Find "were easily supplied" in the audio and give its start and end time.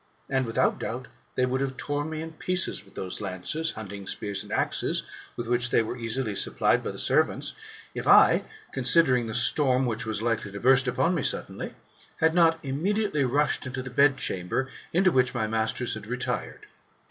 5.83-6.83